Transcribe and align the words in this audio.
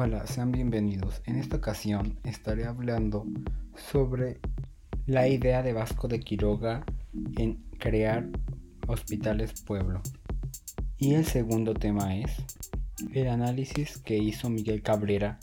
Hola, 0.00 0.24
sean 0.28 0.52
bienvenidos. 0.52 1.22
En 1.26 1.34
esta 1.34 1.56
ocasión 1.56 2.20
estaré 2.22 2.66
hablando 2.66 3.26
sobre 3.74 4.38
la 5.06 5.26
idea 5.26 5.64
de 5.64 5.72
Vasco 5.72 6.06
de 6.06 6.20
Quiroga 6.20 6.84
en 7.36 7.56
crear 7.80 8.28
hospitales 8.86 9.60
pueblo. 9.62 10.00
Y 10.98 11.14
el 11.14 11.24
segundo 11.24 11.74
tema 11.74 12.14
es 12.14 12.30
el 13.12 13.26
análisis 13.26 13.98
que 13.98 14.16
hizo 14.16 14.48
Miguel 14.48 14.82
Cabrera 14.82 15.40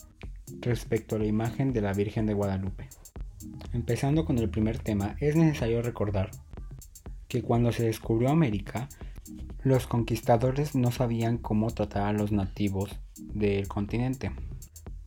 respecto 0.62 1.18
a 1.18 1.20
la 1.20 1.26
imagen 1.26 1.74
de 1.74 1.82
la 1.82 1.92
Virgen 1.92 2.26
de 2.26 2.34
Guadalupe. 2.34 2.88
Empezando 3.74 4.24
con 4.24 4.38
el 4.38 4.50
primer 4.50 4.80
tema, 4.80 5.18
es 5.20 5.36
necesario 5.36 5.82
recordar 5.82 6.32
que 7.28 7.42
cuando 7.42 7.74
se 7.74 7.84
descubrió 7.84 8.30
América, 8.30 8.88
los 9.64 9.86
conquistadores 9.86 10.76
no 10.76 10.92
sabían 10.92 11.40
cómo 11.40 11.72
tratar 11.72 12.04
a 12.04 12.14
los 12.14 12.32
nativos 12.32 12.98
del 13.18 13.68
continente, 13.68 14.32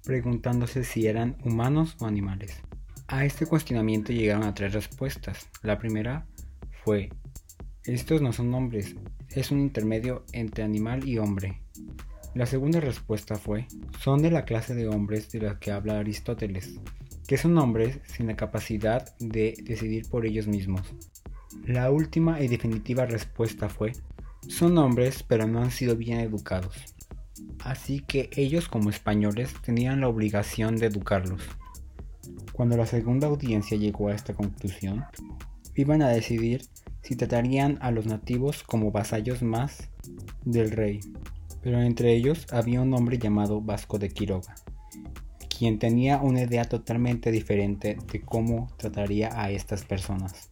preguntándose 0.08 0.84
si 0.84 1.06
eran 1.06 1.36
humanos 1.44 1.94
o 2.00 2.06
animales. 2.06 2.62
A 3.08 3.26
este 3.26 3.44
cuestionamiento 3.44 4.10
llegaron 4.10 4.44
a 4.44 4.54
tres 4.54 4.72
respuestas. 4.72 5.50
La 5.62 5.78
primera 5.78 6.26
fue, 6.82 7.10
estos 7.84 8.22
no 8.22 8.32
son 8.32 8.54
hombres, 8.54 8.96
es 9.28 9.50
un 9.50 9.60
intermedio 9.60 10.24
entre 10.32 10.64
animal 10.64 11.06
y 11.06 11.18
hombre. 11.18 11.60
La 12.34 12.46
segunda 12.46 12.80
respuesta 12.80 13.36
fue, 13.36 13.66
son 14.00 14.22
de 14.22 14.30
la 14.30 14.46
clase 14.46 14.74
de 14.74 14.88
hombres 14.88 15.30
de 15.30 15.42
la 15.42 15.58
que 15.58 15.72
habla 15.72 15.98
Aristóteles, 15.98 16.80
que 17.26 17.36
son 17.36 17.58
hombres 17.58 18.00
sin 18.06 18.28
la 18.28 18.36
capacidad 18.36 19.14
de 19.18 19.58
decidir 19.62 20.08
por 20.08 20.24
ellos 20.24 20.46
mismos. 20.46 20.94
La 21.66 21.90
última 21.90 22.40
y 22.40 22.48
definitiva 22.48 23.04
respuesta 23.04 23.68
fue, 23.68 23.92
son 24.48 24.78
hombres 24.78 25.22
pero 25.22 25.46
no 25.46 25.60
han 25.60 25.70
sido 25.70 25.96
bien 25.96 26.20
educados. 26.20 26.96
Así 27.64 28.00
que 28.00 28.30
ellos 28.36 28.68
como 28.68 28.90
españoles 28.90 29.54
tenían 29.62 30.00
la 30.00 30.08
obligación 30.08 30.76
de 30.76 30.86
educarlos. 30.86 31.42
Cuando 32.52 32.76
la 32.76 32.86
segunda 32.86 33.28
audiencia 33.28 33.76
llegó 33.76 34.08
a 34.08 34.14
esta 34.14 34.34
conclusión, 34.34 35.04
iban 35.74 36.02
a 36.02 36.08
decidir 36.08 36.62
si 37.02 37.16
tratarían 37.16 37.78
a 37.80 37.90
los 37.90 38.06
nativos 38.06 38.62
como 38.62 38.90
vasallos 38.90 39.42
más 39.42 39.88
del 40.44 40.70
rey. 40.70 41.00
Pero 41.62 41.80
entre 41.80 42.14
ellos 42.14 42.46
había 42.50 42.80
un 42.80 42.92
hombre 42.94 43.18
llamado 43.18 43.60
Vasco 43.60 43.98
de 43.98 44.08
Quiroga, 44.08 44.54
quien 45.56 45.78
tenía 45.78 46.18
una 46.18 46.42
idea 46.42 46.64
totalmente 46.64 47.30
diferente 47.30 47.96
de 48.12 48.20
cómo 48.20 48.68
trataría 48.76 49.30
a 49.40 49.50
estas 49.50 49.84
personas. 49.84 50.48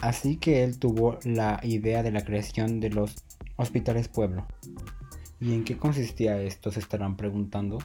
Así 0.00 0.36
que 0.36 0.62
él 0.64 0.78
tuvo 0.78 1.18
la 1.24 1.60
idea 1.62 2.02
de 2.02 2.10
la 2.10 2.24
creación 2.24 2.80
de 2.80 2.90
los 2.90 3.14
hospitales 3.56 4.08
pueblo. 4.08 4.46
¿Y 5.40 5.52
en 5.52 5.64
qué 5.64 5.76
consistía 5.76 6.40
esto? 6.40 6.72
Se 6.72 6.80
estarán 6.80 7.16
preguntando. 7.16 7.78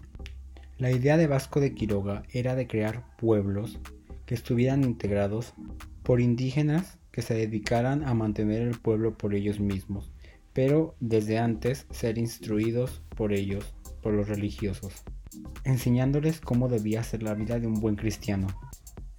La 0.77 0.91
idea 0.91 1.17
de 1.17 1.27
Vasco 1.27 1.59
de 1.59 1.73
Quiroga 1.73 2.23
era 2.31 2.55
de 2.55 2.67
crear 2.67 3.05
pueblos 3.17 3.79
que 4.25 4.35
estuvieran 4.35 4.83
integrados 4.83 5.53
por 6.03 6.21
indígenas 6.21 6.97
que 7.11 7.21
se 7.21 7.33
dedicaran 7.33 8.03
a 8.05 8.13
mantener 8.13 8.61
el 8.61 8.79
pueblo 8.79 9.17
por 9.17 9.35
ellos 9.35 9.59
mismos, 9.59 10.11
pero 10.53 10.95
desde 10.99 11.39
antes 11.39 11.85
ser 11.91 12.17
instruidos 12.17 13.01
por 13.15 13.33
ellos, 13.33 13.75
por 14.01 14.13
los 14.13 14.29
religiosos, 14.29 15.03
enseñándoles 15.65 16.39
cómo 16.39 16.69
debía 16.69 17.03
ser 17.03 17.21
la 17.21 17.33
vida 17.33 17.59
de 17.59 17.67
un 17.67 17.81
buen 17.81 17.95
cristiano. 17.95 18.47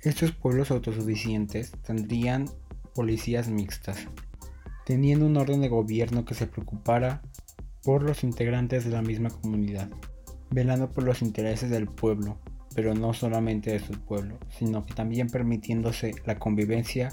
Estos 0.01 0.33
pueblos 0.33 0.71
autosuficientes 0.71 1.73
tendrían 1.87 2.47
policías 2.95 3.49
mixtas, 3.49 4.09
teniendo 4.87 5.27
un 5.27 5.37
orden 5.37 5.61
de 5.61 5.69
gobierno 5.69 6.25
que 6.25 6.35
se 6.35 6.47
preocupara 6.47 7.23
por 7.85 8.03
los 8.03 8.25
integrantes 8.25 8.85
de 8.85 8.91
la 8.91 9.03
misma 9.03 9.31
comunidad, 9.31 9.89
velando 10.51 10.91
por 10.91 11.05
los 11.05 11.23
intereses 11.23 11.71
del 11.71 11.87
pueblo, 11.87 12.39
pero 12.75 12.95
no 12.95 13.13
solamente 13.13 13.73
de 13.73 13.81
su 13.81 13.93
pueblo, 13.93 14.39
sino 14.51 14.85
que 14.87 14.95
también 14.95 15.29
permitiéndose 15.29 16.15
la 16.25 16.39
convivencia 16.39 17.13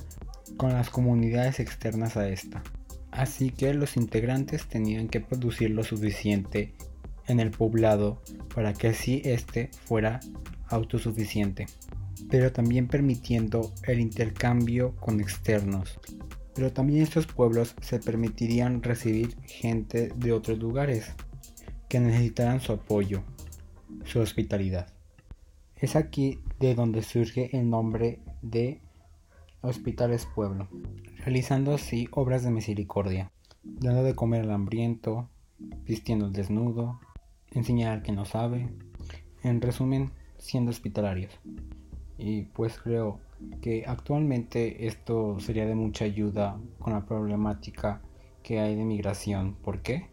con 0.58 0.74
las 0.74 0.90
comunidades 0.90 1.60
externas 1.60 2.18
a 2.18 2.30
esta. 2.30 2.64
Así 3.12 3.50
que 3.50 3.74
los 3.74 3.98
integrantes 3.98 4.68
tenían 4.68 5.08
que 5.08 5.20
producir 5.20 5.72
lo 5.72 5.84
suficiente 5.84 6.74
en 7.28 7.40
el 7.40 7.52
poblado 7.52 8.22
para 8.54 8.74
que 8.74 8.90
así 8.90 9.22
éste 9.26 9.70
fuera 9.86 10.20
autosuficiente, 10.68 11.68
pero 12.30 12.52
también 12.52 12.88
permitiendo 12.88 13.74
el 13.84 14.00
intercambio 14.00 14.96
con 14.98 15.20
externos. 15.20 16.00
Pero 16.60 16.74
también 16.74 17.04
estos 17.04 17.26
pueblos 17.26 17.74
se 17.80 18.00
permitirían 18.00 18.84
recibir 18.84 19.38
gente 19.44 20.12
de 20.18 20.34
otros 20.34 20.60
lugares 20.60 21.16
que 21.88 22.02
necesitaran 22.02 22.60
su 22.60 22.74
apoyo, 22.74 23.24
su 24.04 24.20
hospitalidad. 24.20 24.90
Es 25.78 25.96
aquí 25.96 26.42
de 26.60 26.76
donde 26.76 27.02
surge 27.02 27.58
el 27.58 27.70
nombre 27.70 28.20
de 28.42 28.82
Hospitales 29.62 30.28
Pueblo, 30.36 30.68
realizando 31.24 31.74
así 31.74 32.10
obras 32.12 32.44
de 32.44 32.52
misericordia, 32.52 33.32
dando 33.64 34.04
de 34.04 34.14
comer 34.16 34.42
al 34.42 34.52
hambriento, 34.52 35.30
vistiendo 35.86 36.26
al 36.26 36.34
desnudo, 36.34 37.00
enseñar 37.52 37.94
al 37.94 38.02
que 38.02 38.12
no 38.12 38.26
sabe, 38.26 38.68
en 39.44 39.62
resumen, 39.62 40.12
siendo 40.38 40.72
hospitalarios. 40.72 41.32
Y 42.18 42.42
pues 42.42 42.78
creo 42.78 43.22
que 43.62 43.86
actualmente 43.88 44.88
esto 44.88 45.40
sería 45.40 45.66
de 45.66 45.76
mucha 45.76 46.06
ayuda 46.06 46.60
con 46.80 46.94
la 46.94 47.06
problemática 47.06 48.02
que 48.44 48.60
hay 48.60 48.76
de 48.76 48.86
migración. 48.86 49.56
¿Por 49.56 49.82
qué? 49.82 50.08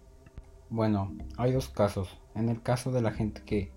Bueno, 0.71 1.17
hay 1.37 1.53
dos 1.53 1.69
casos. 1.69 2.19
En 2.35 2.49
el 2.49 2.63
caso 2.63 2.93
de 2.93 3.03
la 3.03 3.13
gente 3.13 3.43
que 3.45 3.71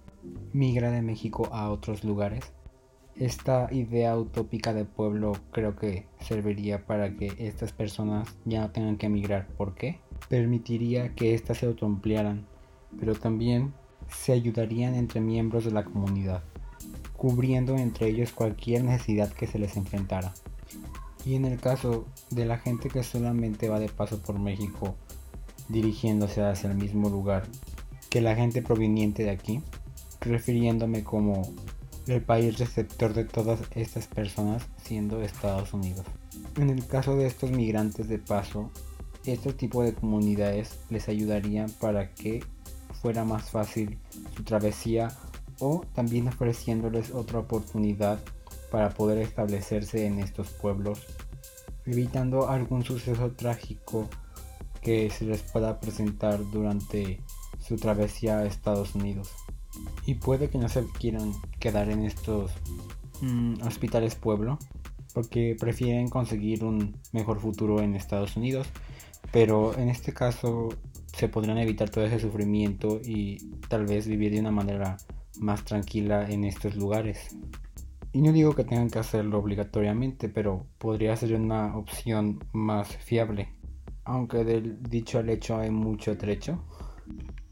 migra 0.53 0.91
de 0.91 1.01
México 1.01 1.49
a 1.51 1.69
otros 1.69 2.03
lugares, 2.03 2.51
esta 3.15 3.67
idea 3.71 4.17
utópica 4.17 4.73
de 4.73 4.85
pueblo 4.85 5.33
creo 5.51 5.75
que 5.75 6.07
serviría 6.19 6.85
para 6.85 7.15
que 7.15 7.33
estas 7.37 7.73
personas 7.73 8.37
ya 8.45 8.61
no 8.61 8.71
tengan 8.71 8.97
que 8.97 9.07
emigrar. 9.07 9.47
¿Por 9.47 9.75
qué? 9.75 9.99
Permitiría 10.29 11.15
que 11.15 11.33
éstas 11.33 11.57
se 11.57 11.65
autoampliaran, 11.65 12.47
pero 12.99 13.15
también 13.15 13.73
se 14.07 14.31
ayudarían 14.31 14.95
entre 14.95 15.21
miembros 15.21 15.65
de 15.65 15.71
la 15.71 15.83
comunidad 15.83 16.43
cubriendo 17.19 17.75
entre 17.75 18.07
ellos 18.07 18.31
cualquier 18.31 18.85
necesidad 18.85 19.29
que 19.33 19.45
se 19.45 19.59
les 19.59 19.75
enfrentara. 19.75 20.33
Y 21.25 21.35
en 21.35 21.43
el 21.43 21.59
caso 21.59 22.07
de 22.29 22.45
la 22.45 22.57
gente 22.57 22.87
que 22.87 23.03
solamente 23.03 23.67
va 23.67 23.77
de 23.77 23.89
paso 23.89 24.21
por 24.21 24.39
México 24.39 24.95
dirigiéndose 25.67 26.41
hacia 26.41 26.71
el 26.71 26.77
mismo 26.77 27.09
lugar 27.09 27.43
que 28.09 28.21
la 28.21 28.37
gente 28.37 28.61
proveniente 28.61 29.23
de 29.23 29.31
aquí, 29.31 29.61
refiriéndome 30.21 31.03
como 31.03 31.41
el 32.07 32.21
país 32.21 32.57
receptor 32.57 33.13
de 33.13 33.25
todas 33.25 33.59
estas 33.75 34.07
personas 34.07 34.65
siendo 34.81 35.21
Estados 35.21 35.73
Unidos. 35.73 36.05
En 36.55 36.69
el 36.69 36.87
caso 36.87 37.17
de 37.17 37.27
estos 37.27 37.51
migrantes 37.51 38.07
de 38.07 38.17
paso, 38.17 38.71
este 39.25 39.51
tipo 39.51 39.83
de 39.83 39.93
comunidades 39.93 40.79
les 40.89 41.09
ayudarían 41.09 41.69
para 41.81 42.13
que 42.13 42.45
fuera 43.01 43.25
más 43.25 43.51
fácil 43.51 43.99
su 44.37 44.43
travesía 44.43 45.09
o 45.59 45.81
también 45.93 46.27
ofreciéndoles 46.27 47.11
otra 47.11 47.39
oportunidad 47.39 48.19
para 48.71 48.89
poder 48.89 49.19
establecerse 49.19 50.05
en 50.05 50.19
estos 50.19 50.49
pueblos, 50.49 51.05
evitando 51.85 52.49
algún 52.49 52.83
suceso 52.83 53.31
trágico 53.31 54.07
que 54.81 55.09
se 55.09 55.25
les 55.25 55.41
pueda 55.41 55.79
presentar 55.79 56.39
durante 56.51 57.21
su 57.59 57.75
travesía 57.75 58.39
a 58.39 58.45
Estados 58.45 58.95
Unidos. 58.95 59.31
Y 60.05 60.15
puede 60.15 60.49
que 60.49 60.57
no 60.57 60.69
se 60.69 60.85
quieran 60.99 61.33
quedar 61.59 61.89
en 61.89 62.03
estos 62.03 62.51
mm, 63.21 63.61
hospitales 63.65 64.15
pueblo, 64.15 64.57
porque 65.13 65.55
prefieren 65.59 66.09
conseguir 66.09 66.63
un 66.63 66.95
mejor 67.11 67.39
futuro 67.39 67.81
en 67.81 67.95
Estados 67.95 68.37
Unidos, 68.37 68.67
pero 69.31 69.77
en 69.77 69.89
este 69.89 70.13
caso 70.13 70.69
se 71.15 71.27
podrán 71.27 71.57
evitar 71.57 71.89
todo 71.89 72.05
ese 72.05 72.19
sufrimiento 72.19 73.01
y 73.03 73.37
tal 73.67 73.85
vez 73.85 74.07
vivir 74.07 74.31
de 74.31 74.39
una 74.39 74.51
manera 74.51 74.97
más 75.39 75.63
tranquila 75.63 76.29
en 76.29 76.43
estos 76.43 76.75
lugares. 76.75 77.35
Y 78.11 78.21
no 78.21 78.31
digo 78.31 78.55
que 78.55 78.63
tengan 78.63 78.89
que 78.89 78.99
hacerlo 78.99 79.39
obligatoriamente, 79.39 80.29
pero 80.29 80.65
podría 80.77 81.15
ser 81.15 81.33
una 81.35 81.75
opción 81.75 82.43
más 82.53 82.97
fiable. 82.97 83.49
Aunque 84.03 84.43
del 84.43 84.81
dicho 84.83 85.19
al 85.19 85.29
hecho 85.29 85.57
hay 85.57 85.69
mucho 85.69 86.17
trecho. 86.17 86.63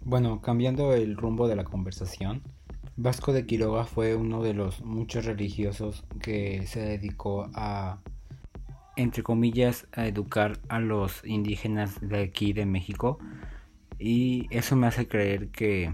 Bueno, 0.02 0.42
cambiando 0.42 0.94
el 0.94 1.16
rumbo 1.16 1.48
de 1.48 1.56
la 1.56 1.64
conversación, 1.64 2.42
Vasco 2.96 3.32
de 3.32 3.46
Quiroga 3.46 3.84
fue 3.84 4.16
uno 4.16 4.42
de 4.42 4.56
los 4.56 4.84
muchos 4.84 5.26
religiosos 5.26 6.04
que 6.20 6.66
se 6.66 6.80
dedicó 6.80 7.48
a, 7.54 8.00
entre 8.96 9.22
comillas, 9.22 9.88
a 9.92 10.08
educar 10.08 10.58
a 10.70 10.80
los 10.80 11.24
indígenas 11.24 12.00
de 12.02 12.24
aquí 12.24 12.54
de 12.54 12.66
México. 12.66 13.20
Y 14.00 14.48
eso 14.50 14.76
me 14.76 14.88
hace 14.88 15.08
creer 15.08 15.50
que 15.50 15.94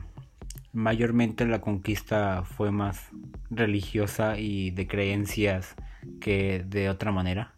mayormente 0.73 1.45
la 1.45 1.61
conquista 1.61 2.43
fue 2.43 2.71
más 2.71 3.09
religiosa 3.49 4.37
y 4.37 4.71
de 4.71 4.87
creencias 4.87 5.75
que 6.19 6.65
de 6.67 6.89
otra 6.89 7.11
manera. 7.11 7.53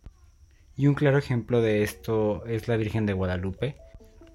Y 0.78 0.88
un 0.88 0.94
claro 0.94 1.18
ejemplo 1.18 1.62
de 1.62 1.84
esto 1.84 2.46
es 2.46 2.68
la 2.68 2.76
Virgen 2.76 3.06
de 3.06 3.14
Guadalupe, 3.14 3.78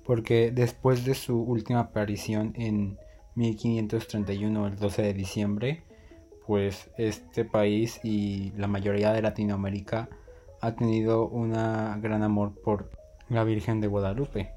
porque 0.05 0.51
después 0.51 1.05
de 1.05 1.15
su 1.15 1.39
última 1.41 1.81
aparición 1.81 2.55
en 2.57 2.99
1531, 3.35 4.67
el 4.67 4.77
12 4.77 5.03
de 5.03 5.15
diciembre, 5.15 5.83
pues 6.47 6.91
este 6.97 7.45
país 7.45 8.01
y 8.03 8.53
la 8.57 8.67
mayoría 8.67 9.13
de 9.13 9.23
Latinoamérica 9.23 10.09
ha 10.63 10.75
tenido 10.75 11.29
un 11.29 11.53
gran 11.53 12.23
amor 12.23 12.55
por 12.63 12.91
la 13.29 13.45
Virgen 13.45 13.81
de 13.81 13.87
Guadalupe. 13.87 14.51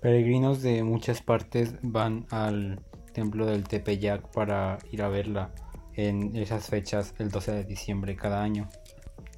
Peregrinos 0.00 0.62
de 0.62 0.84
muchas 0.84 1.20
partes 1.22 1.74
van 1.82 2.26
al 2.30 2.80
templo 3.14 3.46
del 3.46 3.64
Tepeyac 3.64 4.30
para 4.32 4.78
ir 4.92 5.02
a 5.02 5.08
verla 5.08 5.54
en 5.94 6.36
esas 6.36 6.68
fechas 6.68 7.14
el 7.18 7.30
12 7.30 7.52
de 7.52 7.64
diciembre 7.64 8.16
cada 8.16 8.42
año. 8.42 8.68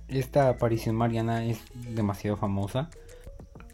Esta 0.09 0.49
aparición 0.49 0.97
mariana 0.97 1.45
es 1.45 1.61
demasiado 1.95 2.37
famosa. 2.37 2.91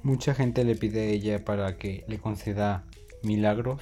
Mucha 0.02 0.34
gente 0.34 0.64
le 0.64 0.74
pide 0.74 1.00
a 1.00 1.04
ella 1.04 1.44
para 1.44 1.78
que 1.78 2.04
le 2.08 2.18
conceda 2.18 2.84
milagros 3.22 3.80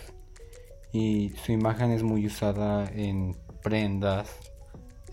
y 0.92 1.30
su 1.44 1.52
imagen 1.52 1.90
es 1.90 2.02
muy 2.02 2.26
usada 2.26 2.90
en 2.94 3.36
prendas, 3.62 4.36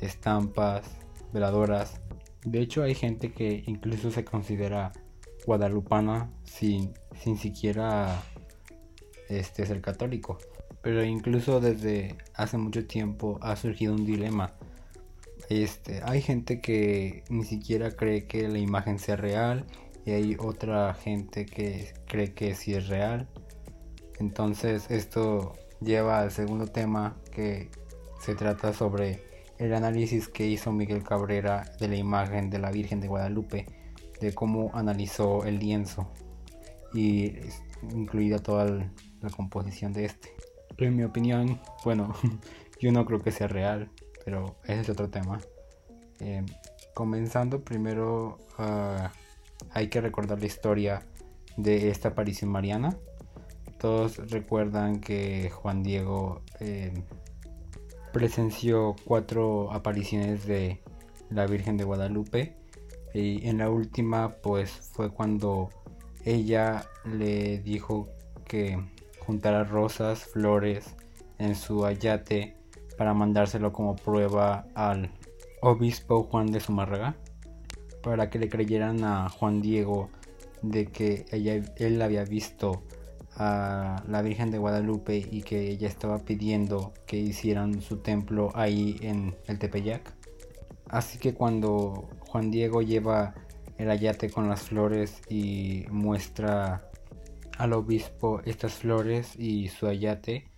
estampas, 0.02 0.84
veladoras. 1.32 2.02
De 2.44 2.60
hecho 2.60 2.84
hay 2.84 2.96
gente 2.96 3.32
que 3.32 3.64
incluso 3.68 4.12
se 4.12 4.26
considera 4.26 4.92
guadalupana 5.46 6.30
sin, 6.44 6.94
sin 7.22 7.38
siquiera 7.38 8.22
este, 9.30 9.66
ser 9.66 9.82
católico. 9.82 10.38
Pero 10.82 11.04
incluso 11.04 11.60
desde 11.60 12.16
hace 12.34 12.58
mucho 12.58 12.86
tiempo 12.86 13.40
ha 13.42 13.56
surgido 13.56 13.94
un 13.94 14.06
dilema. 14.06 14.54
Este, 15.50 16.02
hay 16.04 16.22
gente 16.22 16.62
que 16.62 17.24
ni 17.30 17.44
siquiera 17.44 17.92
cree 17.92 18.26
que 18.26 18.48
la 18.48 18.60
imagen 18.60 19.00
sea 19.00 19.16
real 19.16 19.66
y 20.06 20.12
hay 20.12 20.38
otra 20.40 20.94
gente 20.94 21.46
que 21.46 21.94
cree 22.08 22.34
que 22.34 22.56
sí 22.56 22.74
es 22.74 22.88
real. 22.88 23.28
Entonces 24.20 24.90
esto 24.90 25.56
lleva 25.82 26.22
al 26.22 26.32
segundo 26.32 26.68
tema 26.68 27.18
que 27.32 27.70
se 28.20 28.36
trata 28.36 28.74
sobre 28.74 29.22
el 29.58 29.74
análisis 29.74 30.28
que 30.28 30.48
hizo 30.48 30.72
Miguel 30.72 31.04
Cabrera 31.04 31.72
de 31.80 31.88
la 31.88 31.96
imagen 31.96 32.50
de 32.50 32.60
la 32.60 32.72
Virgen 32.72 33.02
de 33.02 33.08
Guadalupe, 33.08 33.66
de 34.20 34.34
cómo 34.34 34.72
analizó 34.74 35.46
el 35.46 35.60
lienzo 35.60 36.12
y 36.94 37.34
incluida 37.94 38.40
toda 38.40 38.66
la 39.22 39.30
composición 39.30 39.94
de 39.94 40.06
este. 40.06 40.37
En 40.78 40.96
mi 40.96 41.04
opinión, 41.04 41.60
bueno, 41.84 42.14
yo 42.80 42.92
no 42.92 43.06
creo 43.06 43.20
que 43.22 43.32
sea 43.32 43.48
real, 43.48 43.90
pero 44.24 44.56
ese 44.66 44.82
es 44.82 44.90
otro 44.90 45.10
tema. 45.10 45.40
Eh, 46.20 46.46
comenzando 46.94 47.62
primero, 47.64 48.38
ah, 48.58 49.12
hay 49.72 49.88
que 49.88 50.02
recordar 50.02 50.40
la 50.40 50.46
historia 50.46 51.06
de 51.58 51.90
esta 51.90 52.10
aparición 52.10 52.52
mariana. 52.52 52.98
Todos 53.80 54.18
recuerdan 54.32 55.02
que 55.02 55.50
Juan 55.50 55.84
Diego 55.84 56.42
eh, 56.60 56.94
presenció 58.14 58.96
cuatro 59.06 59.72
apariciones 59.72 60.46
de 60.46 60.82
la 61.30 61.46
Virgen 61.46 61.78
de 61.78 61.84
Guadalupe 61.84 62.56
y 63.14 63.48
en 63.48 63.60
la 63.60 63.70
última 63.70 64.36
pues 64.38 64.72
fue 64.72 65.12
cuando 65.12 65.70
ella 66.24 66.86
le 67.06 67.60
dijo 67.60 68.10
que 68.46 68.80
juntara 69.28 69.66
rosas, 69.66 70.24
flores 70.24 70.96
en 71.38 71.56
su 71.56 71.86
ayate 71.86 72.56
para 72.98 73.14
mandárselo 73.14 73.74
como 73.74 73.96
prueba 73.98 74.66
al 74.74 75.12
obispo 75.62 76.24
Juan 76.24 76.48
de 76.48 76.62
Zumárraga 76.62 77.16
para 78.02 78.30
que 78.30 78.40
le 78.40 78.48
creyeran 78.48 79.04
a 79.04 79.28
Juan 79.30 79.62
Diego 79.62 80.10
de 80.62 80.88
que 80.88 81.26
ella, 81.32 81.62
él 81.76 82.02
había 82.02 82.24
visto 82.24 82.84
a 83.36 84.02
la 84.08 84.22
Virgen 84.22 84.50
de 84.50 84.58
Guadalupe 84.58 85.18
y 85.18 85.42
que 85.44 85.70
ella 85.70 85.90
estaba 85.90 86.20
pidiendo 86.20 86.94
que 87.06 87.18
hicieran 87.18 87.82
su 87.82 87.98
templo 87.98 88.52
ahí 88.56 88.98
en 89.02 89.36
el 89.48 89.60
Tepeyac. 89.60 90.14
Así 90.88 91.20
que 91.20 91.34
cuando 91.34 92.10
Juan 92.28 92.50
Diego 92.50 92.82
lleva 92.82 93.36
el 93.78 93.92
ayate 93.92 94.30
con 94.30 94.48
las 94.48 94.62
flores 94.62 95.22
y 95.30 95.86
muestra 95.92 96.90
al 97.58 97.74
obispo 97.74 98.42
estas 98.46 98.74
flores 98.74 99.36
y 99.38 99.70
su 99.70 99.88
ayate, 99.88 100.50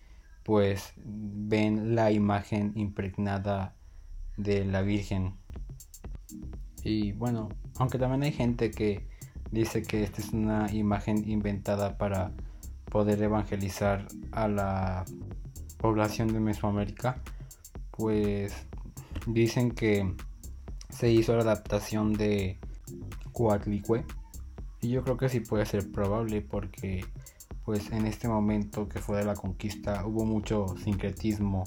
pues 0.43 0.93
ven 0.97 1.95
la 1.95 2.11
imagen 2.11 2.73
impregnada 2.75 3.75
de 4.37 4.65
la 4.65 4.81
Virgen. 4.81 5.35
Y 6.83 7.11
bueno, 7.13 7.49
aunque 7.77 7.97
también 7.97 8.23
hay 8.23 8.31
gente 8.31 8.71
que 8.71 9.07
dice 9.51 9.83
que 9.83 10.03
esta 10.03 10.21
es 10.21 10.31
una 10.33 10.71
imagen 10.71 11.29
inventada 11.29 11.97
para 11.97 12.31
poder 12.85 13.21
evangelizar 13.21 14.07
a 14.31 14.47
la 14.47 15.05
población 15.77 16.33
de 16.33 16.39
Mesoamérica, 16.39 17.21
pues 17.91 18.53
dicen 19.27 19.71
que 19.71 20.15
se 20.89 21.11
hizo 21.11 21.35
la 21.35 21.43
adaptación 21.43 22.13
de 22.13 22.59
Coatlicue 23.31 24.03
y 24.81 24.89
yo 24.89 25.03
creo 25.03 25.17
que 25.17 25.29
sí 25.29 25.39
puede 25.39 25.65
ser 25.65 25.91
probable 25.91 26.41
porque 26.41 27.05
pues 27.65 27.91
en 27.91 28.05
este 28.05 28.27
momento 28.27 28.87
que 28.87 28.99
fue 28.99 29.17
de 29.17 29.25
la 29.25 29.35
conquista 29.35 30.05
hubo 30.05 30.25
mucho 30.25 30.75
sincretismo 30.83 31.65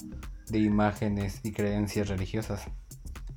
de 0.49 0.59
imágenes 0.59 1.41
y 1.43 1.53
creencias 1.53 2.09
religiosas. 2.09 2.67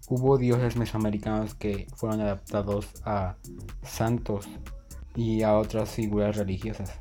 Hubo 0.07 0.37
dioses 0.37 0.75
mesoamericanos 0.75 1.55
que 1.55 1.87
fueron 1.95 2.21
adaptados 2.21 2.87
a 3.03 3.35
santos 3.83 4.47
y 5.15 5.43
a 5.43 5.57
otras 5.57 5.89
figuras 5.89 6.37
religiosas. 6.37 6.91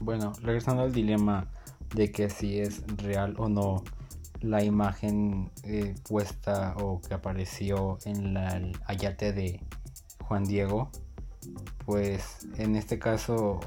Bueno, 0.00 0.32
regresando 0.42 0.82
al 0.82 0.92
dilema 0.92 1.48
de 1.94 2.10
que 2.10 2.30
si 2.30 2.58
es 2.58 2.82
real 2.96 3.34
o 3.38 3.48
no 3.48 3.84
la 4.40 4.64
imagen 4.64 5.50
eh, 5.62 5.94
puesta 6.08 6.74
o 6.78 7.00
que 7.00 7.14
apareció 7.14 7.98
en 8.04 8.34
la, 8.34 8.56
el 8.56 8.72
ayate 8.86 9.32
de 9.32 9.60
Juan 10.26 10.44
Diego, 10.44 10.90
pues 11.84 12.46
en 12.56 12.76
este 12.76 12.98
caso 12.98 13.60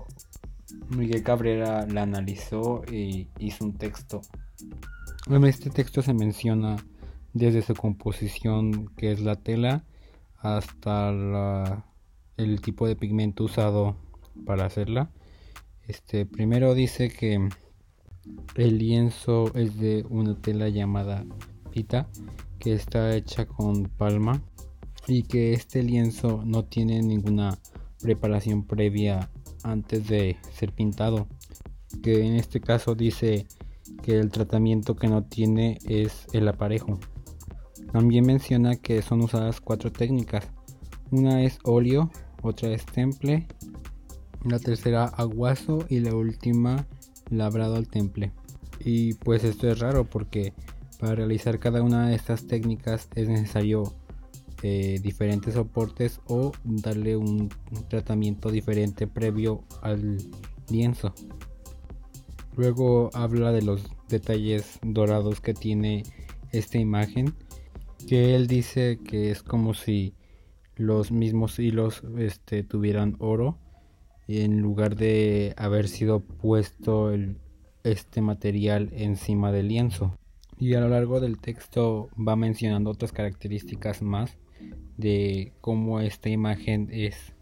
Miguel 0.89 1.23
Cabrera 1.23 1.85
la 1.87 2.03
analizó 2.03 2.83
y 2.91 3.27
hizo 3.39 3.65
un 3.65 3.73
texto. 3.77 4.21
En 5.27 5.43
este 5.45 5.69
texto 5.69 6.01
se 6.01 6.13
menciona 6.13 6.77
desde 7.33 7.61
su 7.61 7.73
composición, 7.73 8.87
que 8.95 9.11
es 9.11 9.21
la 9.21 9.35
tela, 9.35 9.83
hasta 10.37 11.83
el 12.37 12.61
tipo 12.61 12.87
de 12.87 12.95
pigmento 12.95 13.43
usado 13.43 13.95
para 14.45 14.65
hacerla 14.65 15.09
este 15.87 16.25
primero 16.25 16.73
dice 16.73 17.09
que 17.09 17.47
el 18.55 18.77
lienzo 18.77 19.53
es 19.53 19.77
de 19.77 20.03
una 20.09 20.35
tela 20.35 20.69
llamada 20.69 21.25
pita 21.71 22.07
que 22.57 22.73
está 22.73 23.15
hecha 23.15 23.45
con 23.45 23.83
palma 23.83 24.41
y 25.07 25.23
que 25.23 25.53
este 25.53 25.83
lienzo 25.83 26.41
no 26.45 26.65
tiene 26.65 27.01
ninguna 27.01 27.57
preparación 28.01 28.65
previa 28.65 29.29
antes 29.63 30.07
de 30.07 30.37
ser 30.51 30.73
pintado. 30.73 31.27
Que 32.03 32.25
en 32.25 32.35
este 32.35 32.59
caso 32.59 32.95
dice 32.95 33.47
que 34.03 34.19
el 34.19 34.31
tratamiento 34.31 34.95
que 34.95 35.07
no 35.07 35.23
tiene 35.23 35.79
es 35.87 36.27
el 36.33 36.47
aparejo. 36.47 36.99
También 37.91 38.25
menciona 38.25 38.75
que 38.75 39.01
son 39.01 39.21
usadas 39.21 39.61
cuatro 39.61 39.91
técnicas. 39.91 40.47
Una 41.11 41.43
es 41.43 41.59
óleo 41.63 42.11
otra 42.41 42.69
es 42.71 42.85
temple 42.85 43.47
la 44.45 44.59
tercera 44.59 45.05
aguazo 45.05 45.85
y 45.89 45.99
la 45.99 46.13
última 46.13 46.85
labrado 47.29 47.75
al 47.75 47.87
temple. 47.87 48.31
Y 48.79 49.15
pues 49.15 49.43
esto 49.43 49.67
es 49.67 49.79
raro 49.79 50.05
porque 50.05 50.53
para 50.99 51.15
realizar 51.15 51.59
cada 51.59 51.81
una 51.81 52.07
de 52.07 52.15
estas 52.15 52.45
técnicas 52.45 53.09
es 53.15 53.27
necesario 53.27 53.95
eh, 54.63 54.99
diferentes 55.01 55.53
soportes 55.53 56.21
o 56.27 56.51
darle 56.63 57.17
un, 57.17 57.49
tratamiento 57.89 58.49
diferente 58.49 59.05
previo 59.05 59.63
al 59.81 60.17
lienzo. 60.69 61.13
Luego 62.55 63.09
habla 63.13 63.51
de 63.51 63.61
los 63.61 63.83
detalles 64.07 64.79
dorados 64.81 65.41
que 65.41 65.53
tiene 65.53 66.03
esta 66.51 66.77
imagen, 66.77 67.35
que 68.07 68.35
él 68.35 68.47
dice 68.47 68.99
que 69.03 69.29
es 69.29 69.43
como 69.43 69.73
si 69.73 70.13
los 70.75 71.11
mismos 71.11 71.59
hilos 71.59 72.03
este, 72.17 72.63
tuvieran 72.63 73.17
oro 73.19 73.59
en 74.27 74.61
lugar 74.61 74.95
de 74.95 75.53
haber 75.57 75.87
sido 75.87 76.21
puesto 76.21 77.11
este 77.83 78.21
material 78.21 78.89
encima 78.93 79.51
del 79.51 79.67
lienzo. 79.67 80.17
Y 80.57 80.73
a 80.75 80.79
lo 80.79 80.89
largo 80.89 81.19
del 81.19 81.39
texto 81.39 82.09
va 82.15 82.35
mencionando 82.35 82.89
otras 82.89 83.11
características 83.11 84.01
más 84.01 84.37
de 84.97 85.53
cómo 85.61 85.99
esta 85.99 86.29
imagen 86.29 86.89
es 86.91 87.33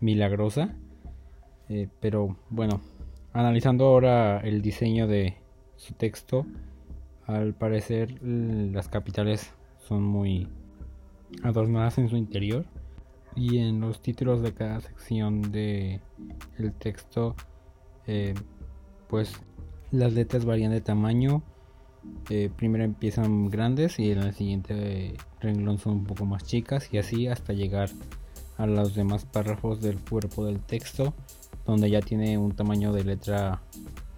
milagrosa. 0.00 0.76
Eh, 1.68 1.88
pero 2.00 2.36
bueno, 2.50 2.80
analizando 3.32 3.86
ahora 3.86 4.40
el 4.40 4.62
diseño 4.62 5.06
de 5.06 5.36
su 5.76 5.94
texto, 5.94 6.46
al 7.26 7.54
parecer 7.54 8.22
las 8.22 8.88
capitales 8.88 9.54
son 9.78 10.02
muy 10.02 10.48
adornadas 11.42 11.98
en 11.98 12.08
su 12.08 12.16
interior 12.16 12.66
y 13.34 13.58
en 13.58 13.80
los 13.80 14.02
títulos 14.02 14.42
de 14.42 14.52
cada 14.52 14.80
sección 14.80 15.52
de 15.52 16.00
el 16.58 16.72
texto 16.74 17.34
eh, 18.06 18.34
pues 19.08 19.40
Las 19.90 20.12
letras 20.12 20.44
varían 20.44 20.72
de 20.72 20.80
tamaño. 20.80 21.42
Eh, 22.30 22.50
primero 22.56 22.84
empiezan 22.84 23.48
grandes 23.48 23.98
y 23.98 24.10
en 24.10 24.18
el 24.18 24.34
siguiente 24.34 25.14
renglón 25.40 25.78
son 25.78 25.92
un 25.94 26.04
poco 26.04 26.24
más 26.24 26.44
chicas 26.44 26.88
y 26.92 26.98
así 26.98 27.26
hasta 27.26 27.52
llegar 27.52 27.90
a 28.58 28.66
los 28.66 28.94
demás 28.94 29.24
párrafos 29.24 29.80
del 29.80 29.98
cuerpo 29.98 30.44
del 30.44 30.60
texto 30.60 31.14
donde 31.66 31.90
ya 31.90 32.00
tiene 32.00 32.38
un 32.38 32.52
tamaño 32.52 32.92
de 32.92 33.04
letra 33.04 33.60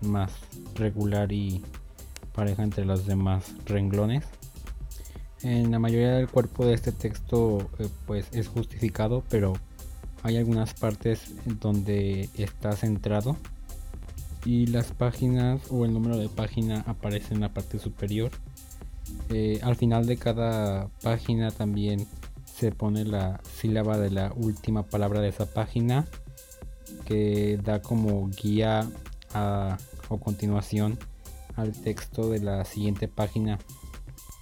más 0.00 0.32
regular 0.74 1.32
y 1.32 1.62
pareja 2.34 2.62
entre 2.62 2.84
los 2.84 3.06
demás 3.06 3.54
renglones. 3.66 4.24
En 5.42 5.70
la 5.70 5.78
mayoría 5.78 6.12
del 6.12 6.28
cuerpo 6.28 6.64
de 6.64 6.74
este 6.74 6.92
texto 6.92 7.68
eh, 7.78 7.88
pues 8.06 8.28
es 8.32 8.48
justificado, 8.48 9.22
pero 9.28 9.52
hay 10.22 10.38
algunas 10.38 10.72
partes 10.72 11.34
donde 11.60 12.30
está 12.34 12.72
centrado 12.72 13.36
y 14.44 14.66
las 14.66 14.92
páginas 14.92 15.62
o 15.70 15.84
el 15.84 15.92
número 15.92 16.16
de 16.16 16.28
página 16.28 16.80
aparece 16.86 17.34
en 17.34 17.40
la 17.40 17.52
parte 17.52 17.78
superior. 17.78 18.30
Eh, 19.30 19.60
al 19.62 19.76
final 19.76 20.06
de 20.06 20.16
cada 20.16 20.88
página 21.02 21.50
también 21.50 22.06
se 22.44 22.72
pone 22.72 23.04
la 23.04 23.40
sílaba 23.42 23.98
de 23.98 24.10
la 24.10 24.32
última 24.34 24.84
palabra 24.84 25.20
de 25.20 25.28
esa 25.28 25.46
página 25.46 26.06
que 27.06 27.58
da 27.62 27.82
como 27.82 28.28
guía 28.30 28.88
a, 29.32 29.78
o 30.08 30.18
continuación 30.18 30.98
al 31.56 31.72
texto 31.72 32.30
de 32.30 32.40
la 32.40 32.64
siguiente 32.64 33.08
página. 33.08 33.58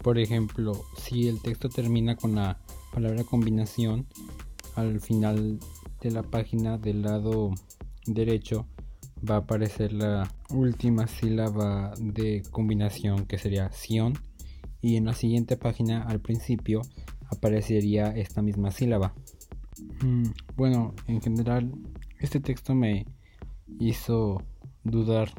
Por 0.02 0.18
ejemplo, 0.18 0.84
si 0.98 1.28
el 1.28 1.40
texto 1.40 1.68
termina 1.68 2.16
con 2.16 2.34
la 2.34 2.58
palabra 2.92 3.24
combinación, 3.24 4.06
al 4.74 5.00
final 5.00 5.60
de 6.00 6.10
la 6.10 6.22
página 6.22 6.78
del 6.78 7.02
lado 7.02 7.52
derecho 8.06 8.66
va 9.28 9.36
a 9.36 9.38
aparecer 9.38 9.92
la 9.92 10.30
última 10.50 11.06
sílaba 11.06 11.94
de 11.98 12.42
combinación 12.50 13.26
que 13.26 13.38
sería 13.38 13.70
sion 13.72 14.14
y 14.80 14.96
en 14.96 15.04
la 15.04 15.14
siguiente 15.14 15.56
página 15.56 16.02
al 16.02 16.20
principio 16.20 16.82
aparecería 17.30 18.08
esta 18.08 18.42
misma 18.42 18.70
sílaba. 18.70 19.14
Mm, 20.02 20.24
bueno, 20.56 20.94
en 21.06 21.20
general 21.20 21.72
este 22.18 22.40
texto 22.40 22.74
me 22.74 23.06
hizo 23.78 24.42
dudar 24.84 25.30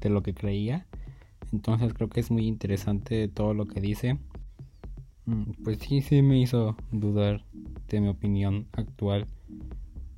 de 0.00 0.10
lo 0.10 0.22
que 0.22 0.34
creía. 0.34 0.86
Entonces 1.52 1.92
creo 1.94 2.08
que 2.08 2.20
es 2.20 2.30
muy 2.30 2.46
interesante 2.46 3.28
todo 3.28 3.54
lo 3.54 3.66
que 3.66 3.80
dice. 3.80 4.18
Mm, 5.26 5.52
pues 5.64 5.78
sí, 5.78 6.02
sí 6.02 6.22
me 6.22 6.40
hizo 6.40 6.76
dudar 6.90 7.44
de 7.88 8.00
mi 8.00 8.08
opinión 8.08 8.66
actual. 8.72 9.26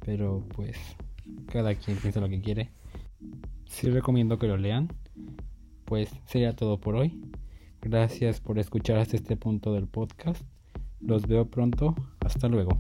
Pero 0.05 0.45
pues 0.55 0.77
cada 1.47 1.75
quien 1.75 1.97
piensa 1.97 2.21
lo 2.21 2.29
que 2.29 2.41
quiere. 2.41 2.71
Sí 3.75 3.91
recomiendo 3.91 4.39
que 4.39 4.47
lo 4.47 4.57
lean. 4.57 4.89
Pues 5.85 6.09
sería 6.27 6.55
todo 6.55 6.79
por 6.79 6.95
hoy. 6.95 7.21
Gracias 7.83 8.41
por 8.41 8.61
escuchar 8.61 8.99
hasta 8.99 9.17
este 9.17 9.37
punto 9.37 9.75
del 9.75 9.89
podcast. 9.89 10.43
Los 11.01 11.27
veo 11.27 11.51
pronto. 11.51 11.95
Hasta 12.21 12.49
luego. 12.49 12.79